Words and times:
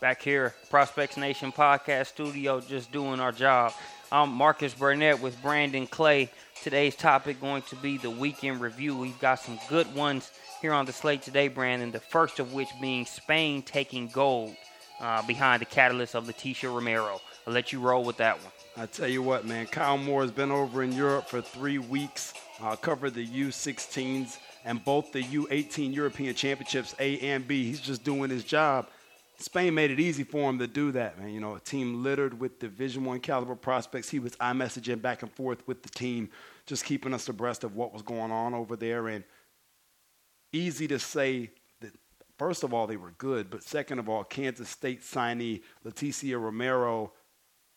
back 0.00 0.22
here, 0.22 0.54
Prospects 0.70 1.18
Nation 1.18 1.52
Podcast 1.52 2.06
Studio, 2.06 2.60
just 2.60 2.90
doing 2.90 3.20
our 3.20 3.32
job. 3.32 3.72
I'm 4.10 4.30
Marcus 4.32 4.72
Burnett 4.72 5.20
with 5.20 5.40
Brandon 5.42 5.86
Clay. 5.86 6.30
Today's 6.62 6.96
topic 6.96 7.38
going 7.38 7.62
to 7.62 7.76
be 7.76 7.98
the 7.98 8.08
Week 8.08 8.42
in 8.42 8.58
Review. 8.58 8.96
We've 8.96 9.18
got 9.20 9.40
some 9.40 9.58
good 9.68 9.94
ones 9.94 10.32
here 10.62 10.72
on 10.72 10.86
the 10.86 10.92
slate 10.92 11.20
today, 11.20 11.48
Brandon. 11.48 11.90
The 11.90 12.00
first 12.00 12.38
of 12.38 12.54
which 12.54 12.68
being 12.80 13.04
Spain 13.04 13.60
taking 13.60 14.08
gold 14.08 14.56
uh, 15.00 15.20
behind 15.26 15.60
the 15.60 15.66
catalyst 15.66 16.14
of 16.14 16.26
Leticia 16.26 16.74
Romero. 16.74 17.20
I'll 17.46 17.52
let 17.52 17.70
you 17.70 17.80
roll 17.80 18.02
with 18.02 18.16
that 18.16 18.38
one. 18.38 18.52
I 18.78 18.86
tell 18.86 19.08
you 19.08 19.22
what, 19.22 19.44
man, 19.44 19.66
Kyle 19.66 19.98
Moore 19.98 20.22
has 20.22 20.30
been 20.30 20.50
over 20.50 20.82
in 20.82 20.92
Europe 20.92 21.28
for 21.28 21.42
three 21.42 21.78
weeks, 21.78 22.32
uh, 22.62 22.74
covered 22.76 23.12
the 23.14 23.26
U16s 23.26 24.38
and 24.64 24.82
both 24.82 25.12
the 25.12 25.22
U18 25.22 25.94
European 25.94 26.34
Championships, 26.34 26.94
A 26.98 27.18
and 27.20 27.46
B. 27.46 27.64
He's 27.64 27.80
just 27.80 28.02
doing 28.02 28.30
his 28.30 28.44
job. 28.44 28.86
Spain 29.42 29.74
made 29.74 29.90
it 29.90 29.98
easy 29.98 30.24
for 30.24 30.50
him 30.50 30.58
to 30.58 30.66
do 30.66 30.92
that, 30.92 31.18
man. 31.18 31.30
You 31.30 31.40
know, 31.40 31.54
a 31.54 31.60
team 31.60 32.02
littered 32.02 32.38
with 32.38 32.58
Division 32.58 33.04
One 33.04 33.20
caliber 33.20 33.54
prospects. 33.54 34.10
He 34.10 34.18
was 34.18 34.36
I 34.40 34.52
messaging 34.52 35.00
back 35.00 35.22
and 35.22 35.32
forth 35.32 35.66
with 35.66 35.82
the 35.82 35.88
team, 35.88 36.28
just 36.66 36.84
keeping 36.84 37.14
us 37.14 37.28
abreast 37.28 37.64
of 37.64 37.74
what 37.74 37.92
was 37.92 38.02
going 38.02 38.30
on 38.32 38.54
over 38.54 38.76
there. 38.76 39.08
And 39.08 39.24
easy 40.52 40.86
to 40.88 40.98
say 40.98 41.50
that, 41.80 41.92
first 42.38 42.64
of 42.64 42.74
all, 42.74 42.86
they 42.86 42.96
were 42.96 43.12
good, 43.12 43.50
but 43.50 43.62
second 43.62 43.98
of 43.98 44.08
all, 44.08 44.24
Kansas 44.24 44.68
State 44.68 45.02
signee 45.02 45.62
Leticia 45.84 46.40
Romero 46.40 47.12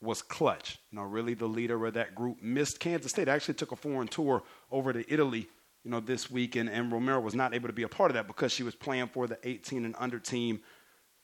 was 0.00 0.20
clutch. 0.20 0.78
You 0.90 0.98
know, 0.98 1.04
really 1.04 1.34
the 1.34 1.46
leader 1.46 1.86
of 1.86 1.94
that 1.94 2.14
group. 2.14 2.42
Missed 2.42 2.80
Kansas 2.80 3.12
State. 3.12 3.28
Actually 3.28 3.54
took 3.54 3.72
a 3.72 3.76
foreign 3.76 4.08
tour 4.08 4.42
over 4.70 4.92
to 4.92 5.12
Italy, 5.12 5.48
you 5.84 5.90
know, 5.90 6.00
this 6.00 6.30
week, 6.30 6.56
and, 6.56 6.68
and 6.68 6.90
Romero 6.90 7.20
was 7.20 7.34
not 7.34 7.54
able 7.54 7.68
to 7.68 7.72
be 7.72 7.84
a 7.84 7.88
part 7.88 8.10
of 8.10 8.14
that 8.14 8.26
because 8.26 8.52
she 8.52 8.64
was 8.64 8.74
playing 8.74 9.08
for 9.08 9.28
the 9.28 9.38
18 9.44 9.84
and 9.84 9.94
under 9.98 10.18
team 10.18 10.60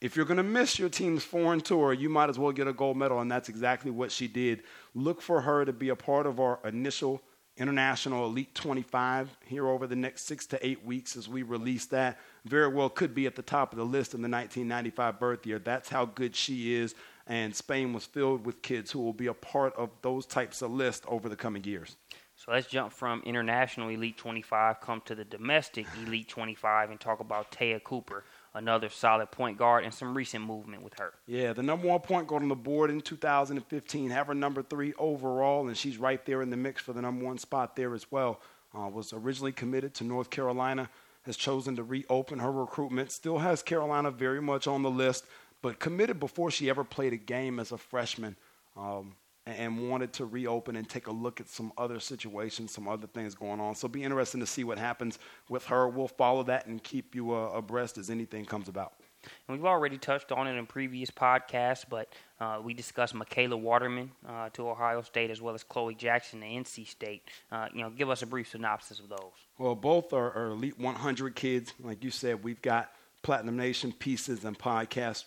if 0.00 0.14
you're 0.14 0.26
going 0.26 0.36
to 0.36 0.42
miss 0.42 0.78
your 0.78 0.88
team's 0.88 1.24
foreign 1.24 1.60
tour, 1.60 1.92
you 1.92 2.08
might 2.08 2.28
as 2.28 2.38
well 2.38 2.52
get 2.52 2.68
a 2.68 2.72
gold 2.72 2.96
medal, 2.96 3.20
and 3.20 3.30
that's 3.30 3.48
exactly 3.48 3.90
what 3.90 4.12
she 4.12 4.28
did. 4.28 4.62
Look 4.94 5.22
for 5.22 5.40
her 5.40 5.64
to 5.64 5.72
be 5.72 5.88
a 5.88 5.96
part 5.96 6.26
of 6.26 6.38
our 6.38 6.60
initial 6.64 7.22
International 7.56 8.26
Elite 8.26 8.54
25 8.54 9.34
here 9.46 9.66
over 9.66 9.86
the 9.86 9.96
next 9.96 10.26
six 10.26 10.44
to 10.46 10.66
eight 10.66 10.84
weeks 10.84 11.16
as 11.16 11.26
we 11.26 11.42
release 11.42 11.86
that. 11.86 12.18
Very 12.44 12.68
well 12.68 12.90
could 12.90 13.14
be 13.14 13.26
at 13.26 13.34
the 13.34 13.42
top 13.42 13.72
of 13.72 13.78
the 13.78 13.84
list 13.84 14.12
in 14.12 14.20
the 14.20 14.28
1995 14.28 15.18
birth 15.18 15.46
year. 15.46 15.58
That's 15.58 15.88
how 15.88 16.04
good 16.04 16.36
she 16.36 16.74
is. 16.74 16.94
And 17.26 17.56
Spain 17.56 17.94
was 17.94 18.04
filled 18.04 18.44
with 18.44 18.60
kids 18.60 18.90
who 18.90 19.00
will 19.00 19.14
be 19.14 19.28
a 19.28 19.34
part 19.34 19.74
of 19.76 19.90
those 20.02 20.26
types 20.26 20.60
of 20.60 20.70
lists 20.70 21.06
over 21.08 21.30
the 21.30 21.36
coming 21.36 21.64
years. 21.64 21.96
So 22.36 22.52
let's 22.52 22.66
jump 22.66 22.92
from 22.92 23.22
International 23.24 23.88
Elite 23.88 24.18
25, 24.18 24.78
come 24.82 25.00
to 25.06 25.14
the 25.14 25.24
domestic 25.24 25.86
Elite 26.04 26.28
25, 26.28 26.90
and 26.90 27.00
talk 27.00 27.20
about 27.20 27.50
Te'a 27.50 27.80
Cooper 27.80 28.24
another 28.56 28.88
solid 28.88 29.30
point 29.30 29.58
guard 29.58 29.84
and 29.84 29.92
some 29.92 30.16
recent 30.16 30.44
movement 30.44 30.82
with 30.82 30.98
her. 30.98 31.12
Yeah, 31.26 31.52
the 31.52 31.62
number 31.62 31.86
one 31.86 32.00
point 32.00 32.26
guard 32.26 32.42
on 32.42 32.48
the 32.48 32.56
board 32.56 32.90
in 32.90 33.00
2015, 33.00 34.10
have 34.10 34.26
her 34.26 34.34
number 34.34 34.62
three 34.62 34.94
overall, 34.98 35.68
and 35.68 35.76
she's 35.76 35.98
right 35.98 36.24
there 36.24 36.42
in 36.42 36.50
the 36.50 36.56
mix 36.56 36.82
for 36.82 36.92
the 36.92 37.02
number 37.02 37.24
one 37.24 37.38
spot 37.38 37.76
there 37.76 37.94
as 37.94 38.10
well. 38.10 38.40
Uh, 38.76 38.88
was 38.88 39.12
originally 39.12 39.52
committed 39.52 39.94
to 39.94 40.04
North 40.04 40.30
Carolina, 40.30 40.88
has 41.22 41.36
chosen 41.36 41.76
to 41.76 41.82
reopen 41.82 42.38
her 42.38 42.50
recruitment, 42.50 43.12
still 43.12 43.38
has 43.38 43.62
Carolina 43.62 44.10
very 44.10 44.40
much 44.40 44.66
on 44.66 44.82
the 44.82 44.90
list, 44.90 45.24
but 45.62 45.78
committed 45.78 46.18
before 46.18 46.50
she 46.50 46.70
ever 46.70 46.82
played 46.82 47.12
a 47.12 47.18
game 47.18 47.60
as 47.60 47.72
a 47.72 47.78
freshman. 47.78 48.36
Um, 48.76 49.14
and 49.46 49.88
wanted 49.88 50.12
to 50.14 50.26
reopen 50.26 50.76
and 50.76 50.88
take 50.88 51.06
a 51.06 51.12
look 51.12 51.40
at 51.40 51.48
some 51.48 51.72
other 51.78 52.00
situations, 52.00 52.72
some 52.72 52.88
other 52.88 53.06
things 53.06 53.34
going 53.34 53.60
on. 53.60 53.74
So 53.74 53.86
be 53.86 54.02
interesting 54.02 54.40
to 54.40 54.46
see 54.46 54.64
what 54.64 54.78
happens 54.78 55.18
with 55.48 55.66
her. 55.66 55.88
We'll 55.88 56.08
follow 56.08 56.42
that 56.44 56.66
and 56.66 56.82
keep 56.82 57.14
you 57.14 57.32
uh, 57.32 57.50
abreast 57.54 57.96
as 57.96 58.10
anything 58.10 58.44
comes 58.44 58.68
about. 58.68 58.94
And 59.48 59.56
we've 59.56 59.66
already 59.66 59.98
touched 59.98 60.32
on 60.32 60.46
it 60.46 60.56
in 60.56 60.66
previous 60.66 61.10
podcasts, 61.10 61.84
but 61.88 62.12
uh, 62.40 62.60
we 62.62 62.74
discussed 62.74 63.14
Makayla 63.14 63.58
Waterman 63.58 64.10
uh, 64.28 64.50
to 64.50 64.68
Ohio 64.68 65.02
State 65.02 65.30
as 65.30 65.40
well 65.40 65.54
as 65.54 65.64
Chloe 65.64 65.94
Jackson 65.94 66.40
to 66.40 66.46
NC 66.46 66.86
State. 66.86 67.22
Uh, 67.50 67.68
you 67.72 67.82
know, 67.82 67.90
give 67.90 68.10
us 68.10 68.22
a 68.22 68.26
brief 68.26 68.48
synopsis 68.48 68.98
of 69.00 69.08
those. 69.08 69.32
Well, 69.58 69.74
both 69.74 70.12
are, 70.12 70.32
are 70.32 70.50
Elite 70.50 70.78
100 70.78 71.34
kids. 71.34 71.72
Like 71.80 72.04
you 72.04 72.10
said, 72.10 72.44
we've 72.44 72.62
got 72.62 72.92
Platinum 73.22 73.56
Nation 73.56 73.92
pieces 73.92 74.44
and 74.44 74.56
podcasts 74.58 75.24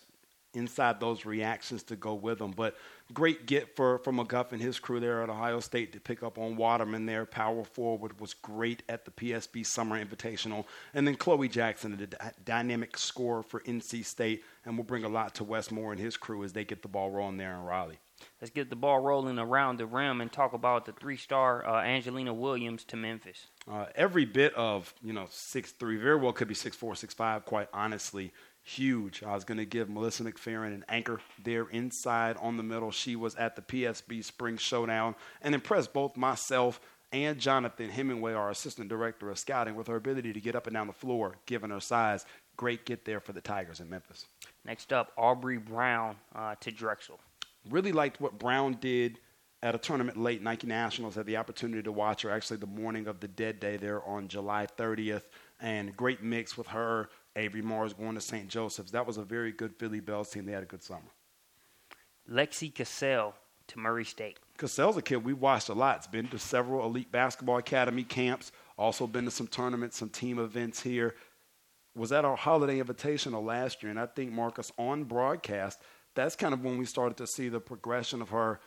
inside 0.59 0.99
those 0.99 1.25
reactions 1.25 1.81
to 1.83 1.95
go 1.95 2.13
with 2.13 2.37
them. 2.37 2.51
But 2.51 2.75
great 3.13 3.47
get 3.47 3.75
for, 3.75 3.97
for 3.99 4.13
McGuff 4.13 4.51
and 4.51 4.61
his 4.61 4.77
crew 4.77 4.99
there 4.99 5.23
at 5.23 5.29
Ohio 5.29 5.59
State 5.59 5.93
to 5.93 5.99
pick 5.99 6.21
up 6.21 6.37
on 6.37 6.55
Waterman 6.55 7.05
there. 7.05 7.25
Power 7.25 7.63
forward 7.63 8.19
was 8.19 8.35
great 8.35 8.83
at 8.87 9.05
the 9.05 9.11
PSB 9.11 9.65
Summer 9.65 10.03
Invitational. 10.03 10.65
And 10.93 11.07
then 11.07 11.15
Chloe 11.15 11.47
Jackson, 11.47 11.97
the 11.97 12.07
d- 12.07 12.17
dynamic 12.43 12.97
scorer 12.97 13.41
for 13.41 13.61
NC 13.61 14.05
State, 14.05 14.43
and 14.65 14.77
will 14.77 14.83
bring 14.83 15.03
a 15.05 15.09
lot 15.09 15.33
to 15.35 15.43
Wes 15.43 15.71
Moore 15.71 15.91
and 15.91 15.99
his 15.99 16.17
crew 16.17 16.43
as 16.43 16.53
they 16.53 16.65
get 16.65 16.83
the 16.83 16.87
ball 16.87 17.09
rolling 17.09 17.37
there 17.37 17.55
in 17.55 17.63
Raleigh. 17.63 17.99
Let's 18.41 18.51
get 18.51 18.69
the 18.69 18.75
ball 18.75 18.99
rolling 18.99 19.39
around 19.39 19.77
the 19.77 19.85
rim 19.85 20.21
and 20.21 20.31
talk 20.31 20.53
about 20.53 20.85
the 20.85 20.91
three-star 20.91 21.65
uh, 21.65 21.81
Angelina 21.81 22.33
Williams 22.33 22.83
to 22.85 22.97
Memphis. 22.97 23.47
Uh, 23.69 23.85
every 23.95 24.25
bit 24.25 24.53
of 24.55 24.93
you 25.01 25.13
know 25.13 25.27
six 25.29 25.71
three, 25.71 25.97
very 25.97 26.17
well 26.17 26.33
could 26.33 26.47
be 26.47 26.53
six 26.53 26.75
four, 26.75 26.95
six 26.95 27.13
five. 27.13 27.45
Quite 27.45 27.69
honestly, 27.73 28.31
huge. 28.63 29.23
I 29.23 29.33
was 29.33 29.43
going 29.43 29.57
to 29.57 29.65
give 29.65 29.89
Melissa 29.89 30.23
McFerrin 30.23 30.73
an 30.73 30.85
anchor 30.89 31.19
there 31.43 31.67
inside 31.69 32.37
on 32.37 32.57
the 32.57 32.63
middle. 32.63 32.91
She 32.91 33.15
was 33.15 33.35
at 33.35 33.55
the 33.55 33.61
PSB 33.61 34.23
Spring 34.23 34.57
Showdown 34.57 35.15
and 35.41 35.55
impressed 35.55 35.93
both 35.93 36.17
myself 36.17 36.79
and 37.11 37.39
Jonathan 37.39 37.89
Hemingway, 37.89 38.33
our 38.33 38.51
assistant 38.51 38.89
director 38.89 39.29
of 39.29 39.39
scouting, 39.39 39.75
with 39.75 39.87
her 39.87 39.95
ability 39.95 40.33
to 40.33 40.39
get 40.39 40.55
up 40.55 40.67
and 40.67 40.75
down 40.75 40.87
the 40.87 40.93
floor, 40.93 41.35
given 41.45 41.71
her 41.71 41.79
size. 41.79 42.25
Great 42.55 42.85
get 42.85 43.05
there 43.05 43.19
for 43.19 43.33
the 43.33 43.41
Tigers 43.41 43.79
in 43.79 43.89
Memphis. 43.89 44.25
Next 44.65 44.93
up, 44.93 45.11
Aubrey 45.17 45.57
Brown 45.57 46.17
uh, 46.35 46.55
to 46.59 46.71
Drexel. 46.71 47.19
Really 47.69 47.91
liked 47.91 48.21
what 48.21 48.37
Brown 48.37 48.77
did 48.79 49.19
at 49.63 49.75
a 49.75 49.77
tournament 49.77 50.17
late 50.17 50.41
Nike 50.41 50.67
Nationals. 50.67 51.15
Had 51.15 51.25
the 51.25 51.37
opportunity 51.37 51.81
to 51.83 51.91
watch 51.91 52.21
her 52.21 52.29
actually 52.29 52.57
the 52.57 52.67
morning 52.67 53.07
of 53.07 53.19
the 53.19 53.27
dead 53.27 53.59
day 53.59 53.77
there 53.77 54.03
on 54.03 54.27
July 54.27 54.67
30th, 54.77 55.23
and 55.59 55.95
great 55.95 56.21
mix 56.21 56.57
with 56.57 56.67
her 56.67 57.09
Avery 57.35 57.61
Morris 57.61 57.93
going 57.93 58.15
to 58.15 58.21
St. 58.21 58.47
Joseph's. 58.47 58.91
That 58.91 59.07
was 59.07 59.17
a 59.17 59.23
very 59.23 59.51
good 59.51 59.75
Philly 59.75 59.99
Bells 59.99 60.29
team. 60.29 60.45
They 60.45 60.51
had 60.51 60.63
a 60.63 60.67
good 60.67 60.83
summer. 60.83 61.11
Lexi 62.29 62.73
Cassell 62.73 63.33
to 63.67 63.79
Murray 63.79 64.05
State. 64.05 64.39
Cassell's 64.57 64.97
a 64.97 65.01
kid 65.01 65.23
we 65.23 65.33
watched 65.33 65.69
a 65.69 65.73
lot. 65.73 65.97
It's 65.97 66.07
been 66.07 66.27
to 66.29 66.39
several 66.39 66.85
elite 66.85 67.11
basketball 67.11 67.57
academy 67.57 68.03
camps. 68.03 68.51
Also 68.77 69.07
been 69.07 69.25
to 69.25 69.31
some 69.31 69.47
tournaments, 69.47 69.97
some 69.97 70.09
team 70.09 70.39
events 70.39 70.81
here. 70.81 71.15
Was 71.95 72.11
at 72.11 72.25
our 72.25 72.35
holiday 72.35 72.79
invitational 72.79 73.43
last 73.43 73.81
year, 73.81 73.89
and 73.89 73.99
I 73.99 74.05
think 74.05 74.31
Marcus 74.31 74.71
on 74.77 75.03
broadcast. 75.05 75.81
That's 76.15 76.35
kind 76.35 76.53
of 76.53 76.63
when 76.63 76.77
we 76.77 76.85
started 76.85 77.17
to 77.17 77.27
see 77.27 77.49
the 77.49 77.59
progression 77.59 78.21
of 78.21 78.29
her 78.29 78.59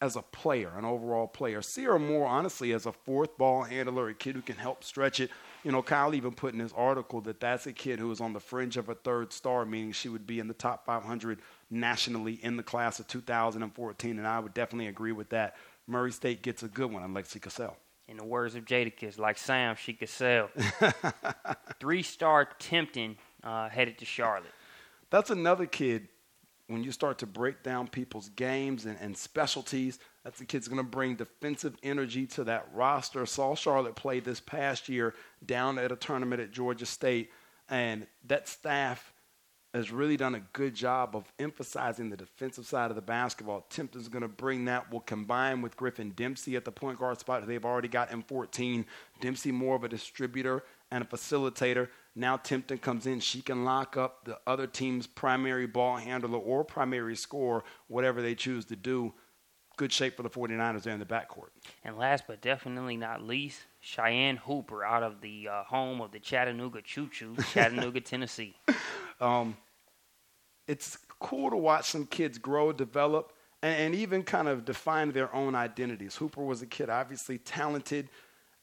as 0.00 0.16
a 0.16 0.22
player, 0.22 0.72
an 0.76 0.84
overall 0.84 1.26
player. 1.26 1.60
See 1.60 1.84
her 1.84 1.98
more 1.98 2.26
honestly 2.26 2.72
as 2.72 2.86
a 2.86 2.92
fourth 2.92 3.36
ball 3.36 3.62
handler, 3.62 4.08
a 4.08 4.14
kid 4.14 4.34
who 4.34 4.42
can 4.42 4.56
help 4.56 4.82
stretch 4.82 5.20
it. 5.20 5.30
You 5.62 5.72
know, 5.72 5.82
Kyle 5.82 6.14
even 6.14 6.32
put 6.32 6.54
in 6.54 6.60
his 6.60 6.72
article 6.72 7.20
that 7.22 7.40
that's 7.40 7.66
a 7.66 7.72
kid 7.72 7.98
who 7.98 8.08
was 8.08 8.20
on 8.20 8.32
the 8.32 8.40
fringe 8.40 8.78
of 8.78 8.88
a 8.88 8.94
third 8.94 9.32
star, 9.32 9.66
meaning 9.66 9.92
she 9.92 10.08
would 10.08 10.26
be 10.26 10.38
in 10.38 10.48
the 10.48 10.54
top 10.54 10.86
500 10.86 11.40
nationally 11.70 12.34
in 12.42 12.56
the 12.56 12.62
class 12.62 12.98
of 12.98 13.06
2014, 13.08 14.18
and 14.18 14.26
I 14.26 14.38
would 14.38 14.54
definitely 14.54 14.88
agree 14.88 15.12
with 15.12 15.28
that. 15.30 15.56
Murray 15.86 16.12
State 16.12 16.42
gets 16.42 16.62
a 16.62 16.68
good 16.68 16.90
one, 16.90 17.02
on 17.02 17.12
Lexi 17.12 17.40
Cassell. 17.40 17.76
In 18.08 18.16
the 18.16 18.24
words 18.24 18.54
of 18.54 18.64
Jadakiss, 18.64 19.18
like 19.18 19.38
Sam, 19.38 19.76
she 19.76 19.92
could 19.92 20.08
sell. 20.08 20.50
Three-star 21.80 22.48
Timpton 22.58 23.16
uh, 23.44 23.68
headed 23.68 23.98
to 23.98 24.04
Charlotte. 24.04 24.52
That's 25.10 25.30
another 25.30 25.66
kid 25.66 26.08
when 26.70 26.84
you 26.84 26.92
start 26.92 27.18
to 27.18 27.26
break 27.26 27.64
down 27.64 27.88
people's 27.88 28.28
games 28.30 28.86
and, 28.86 28.96
and 29.00 29.16
specialties, 29.16 29.98
that's 30.24 30.38
the 30.38 30.44
kid's 30.44 30.68
going 30.68 30.78
to 30.78 30.88
bring 30.88 31.16
defensive 31.16 31.76
energy 31.82 32.26
to 32.26 32.44
that 32.44 32.68
roster. 32.72 33.26
Saw 33.26 33.56
Charlotte 33.56 33.96
play 33.96 34.20
this 34.20 34.38
past 34.38 34.88
year 34.88 35.14
down 35.44 35.78
at 35.78 35.90
a 35.90 35.96
tournament 35.96 36.40
at 36.40 36.52
Georgia 36.52 36.86
State, 36.86 37.32
and 37.68 38.06
that 38.28 38.46
staff 38.46 39.12
has 39.74 39.90
really 39.90 40.16
done 40.16 40.36
a 40.36 40.40
good 40.52 40.74
job 40.74 41.14
of 41.16 41.24
emphasizing 41.38 42.08
the 42.08 42.16
defensive 42.16 42.66
side 42.66 42.90
of 42.90 42.96
the 42.96 43.02
basketball. 43.02 43.66
Timpton's 43.68 44.08
going 44.08 44.22
to 44.22 44.28
bring 44.28 44.64
that. 44.64 44.90
Will 44.92 45.00
combine 45.00 45.62
with 45.62 45.76
Griffin 45.76 46.10
Dempsey 46.10 46.56
at 46.56 46.64
the 46.64 46.72
point 46.72 46.98
guard 46.98 47.18
spot. 47.18 47.46
They've 47.46 47.64
already 47.64 47.88
got 47.88 48.10
M14. 48.10 48.84
Dempsey 49.20 49.52
more 49.52 49.76
of 49.76 49.84
a 49.84 49.88
distributor 49.88 50.64
and 50.90 51.04
a 51.04 51.06
facilitator. 51.06 51.88
Now 52.14 52.36
Timpton 52.36 52.78
comes 52.78 53.06
in. 53.06 53.20
She 53.20 53.40
can 53.40 53.64
lock 53.64 53.96
up 53.96 54.24
the 54.24 54.38
other 54.46 54.66
team's 54.66 55.06
primary 55.06 55.66
ball 55.66 55.96
handler 55.96 56.38
or 56.38 56.64
primary 56.64 57.16
scorer, 57.16 57.62
whatever 57.88 58.20
they 58.20 58.34
choose 58.34 58.64
to 58.66 58.76
do. 58.76 59.14
Good 59.76 59.92
shape 59.92 60.16
for 60.16 60.22
the 60.22 60.30
49ers 60.30 60.82
there 60.82 60.92
in 60.92 61.00
the 61.00 61.06
backcourt. 61.06 61.50
And 61.84 61.96
last 61.96 62.24
but 62.26 62.42
definitely 62.42 62.96
not 62.96 63.22
least, 63.22 63.60
Cheyenne 63.80 64.36
Hooper 64.36 64.84
out 64.84 65.02
of 65.02 65.20
the 65.20 65.48
uh, 65.48 65.62
home 65.64 66.00
of 66.00 66.10
the 66.10 66.18
Chattanooga 66.18 66.82
Choo 66.82 67.08
Choo, 67.08 67.36
Chattanooga, 67.52 68.00
Tennessee. 68.00 68.54
Um, 69.20 69.56
it's 70.66 70.98
cool 71.18 71.50
to 71.50 71.56
watch 71.56 71.86
some 71.90 72.06
kids 72.06 72.36
grow, 72.36 72.72
develop, 72.72 73.32
and, 73.62 73.74
and 73.76 73.94
even 73.94 74.22
kind 74.22 74.48
of 74.48 74.64
define 74.64 75.12
their 75.12 75.34
own 75.34 75.54
identities. 75.54 76.16
Hooper 76.16 76.42
was 76.42 76.60
a 76.60 76.66
kid, 76.66 76.90
obviously 76.90 77.38
talented, 77.38 78.08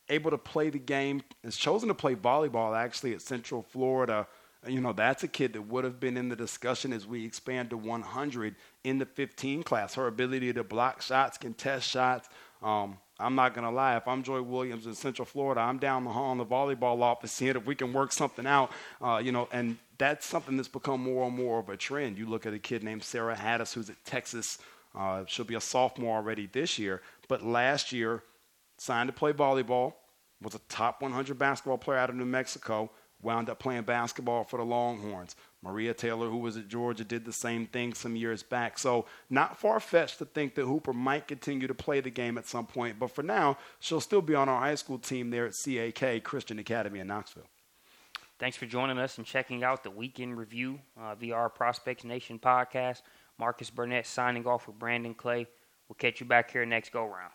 able 0.09 0.31
to 0.31 0.37
play 0.37 0.69
the 0.69 0.79
game, 0.79 1.21
has 1.43 1.55
chosen 1.55 1.87
to 1.89 1.93
play 1.93 2.15
volleyball 2.15 2.77
actually 2.77 3.13
at 3.13 3.21
Central 3.21 3.61
Florida 3.61 4.27
you 4.65 4.81
know, 4.81 4.93
that's 4.93 5.23
a 5.23 5.27
kid 5.27 5.53
that 5.53 5.61
would 5.63 5.83
have 5.83 5.99
been 5.99 6.17
in 6.17 6.29
the 6.29 6.35
discussion 6.35 6.93
as 6.93 7.05
we 7.05 7.25
expand 7.25 7.69
to 7.69 7.77
100 7.77 8.55
in 8.83 8.97
the 8.97 9.05
15 9.05 9.63
class. 9.63 9.95
Her 9.95 10.07
ability 10.07 10.53
to 10.53 10.63
block 10.63 11.01
shots, 11.01 11.37
contest 11.37 11.89
shots. 11.89 12.29
Um, 12.61 12.97
I'm 13.19 13.35
not 13.35 13.53
going 13.53 13.65
to 13.65 13.71
lie. 13.71 13.97
If 13.97 14.07
I'm 14.07 14.23
Joi 14.23 14.41
Williams 14.41 14.85
in 14.85 14.93
Central 14.93 15.25
Florida, 15.25 15.61
I'm 15.61 15.79
down 15.79 16.03
the 16.03 16.11
hall 16.11 16.31
in 16.31 16.37
the 16.37 16.45
volleyball 16.45 17.01
office 17.01 17.31
seeing 17.31 17.55
if 17.55 17.65
we 17.65 17.75
can 17.75 17.93
work 17.93 18.11
something 18.11 18.45
out. 18.45 18.71
Uh, 19.01 19.21
you 19.23 19.31
know, 19.31 19.47
and 19.51 19.77
that's 19.97 20.25
something 20.25 20.57
that's 20.57 20.69
become 20.69 21.01
more 21.01 21.27
and 21.27 21.35
more 21.35 21.59
of 21.59 21.69
a 21.69 21.77
trend. 21.77 22.17
You 22.17 22.27
look 22.27 22.45
at 22.45 22.53
a 22.53 22.59
kid 22.59 22.83
named 22.83 23.03
Sara 23.03 23.35
Hattis, 23.35 23.73
who's 23.73 23.89
at 23.89 24.03
Texas. 24.05 24.59
Uh, 24.95 25.23
she'll 25.27 25.45
be 25.45 25.55
a 25.55 25.61
sophomore 25.61 26.17
already 26.17 26.47
this 26.51 26.79
year, 26.79 27.01
but 27.27 27.43
last 27.43 27.91
year 27.91 28.23
signed 28.77 29.07
to 29.07 29.13
play 29.13 29.33
volleyball. 29.33 29.93
Was 30.41 30.55
a 30.55 30.59
top 30.69 31.01
100 31.01 31.37
basketball 31.39 31.77
player 31.77 31.97
out 31.97 32.09
of 32.09 32.15
New 32.15 32.25
Mexico 32.25 32.91
wound 33.21 33.49
up 33.49 33.59
playing 33.59 33.83
basketball 33.83 34.43
for 34.43 34.57
the 34.57 34.63
Longhorns. 34.63 35.35
Maria 35.61 35.93
Taylor, 35.93 36.29
who 36.29 36.37
was 36.37 36.55
at 36.55 36.67
Georgia, 36.67 37.03
did 37.03 37.25
the 37.25 37.33
same 37.33 37.65
thing 37.65 37.93
some 37.93 38.15
years 38.15 38.43
back. 38.43 38.77
So, 38.77 39.05
not 39.29 39.57
far 39.57 39.79
fetched 39.79 40.19
to 40.19 40.25
think 40.25 40.55
that 40.55 40.65
Hooper 40.65 40.93
might 40.93 41.27
continue 41.27 41.67
to 41.67 41.73
play 41.73 41.99
the 41.99 42.09
game 42.09 42.37
at 42.37 42.45
some 42.45 42.67
point. 42.67 42.99
But 42.99 43.11
for 43.11 43.23
now, 43.23 43.57
she'll 43.79 44.01
still 44.01 44.21
be 44.21 44.35
on 44.35 44.49
our 44.49 44.59
high 44.59 44.75
school 44.75 44.99
team 44.99 45.29
there 45.29 45.47
at 45.47 45.55
CAK, 45.55 46.23
Christian 46.23 46.59
Academy 46.59 46.99
in 46.99 47.07
Knoxville. 47.07 47.47
Thanks 48.39 48.55
for 48.55 48.67
joining 48.67 48.99
us 48.99 49.17
and 49.17 49.25
checking 49.25 49.63
out 49.63 49.83
the 49.83 49.89
Week 49.89 50.19
in 50.19 50.35
Review 50.35 50.79
uh, 50.99 51.15
our 51.33 51.49
Prospects 51.49 52.03
Nation 52.03 52.37
podcast. 52.37 53.01
Marcus 53.39 53.71
Burnett 53.71 54.05
signing 54.05 54.45
off 54.45 54.67
with 54.67 54.77
Brandon 54.77 55.15
Clay. 55.15 55.47
We'll 55.89 55.95
catch 55.95 56.19
you 56.19 56.27
back 56.27 56.51
here 56.51 56.65
next 56.65 56.91
go 56.91 57.05
round. 57.05 57.33